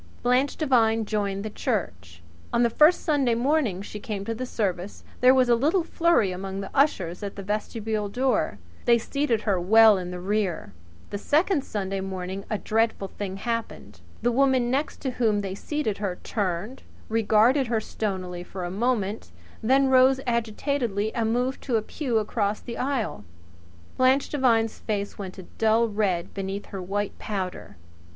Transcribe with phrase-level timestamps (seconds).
[0.23, 2.23] Blanche Devine joined the church.
[2.51, 6.31] On the first Sunday morning she came to the service there was a little flurry
[6.31, 8.57] among the ushers at the vestibule door.
[8.85, 10.73] They seated her well in the rear.
[11.11, 14.01] The second Sunday morning a dreadful thing happened.
[14.23, 19.29] The woman next to whom they seated her turned, regarded her stonily for a moment,
[19.61, 23.23] then rose agitatedly and moved to a pew across the aisle.
[23.97, 27.77] Blanche Devine's face went a dull red beneath her white powder.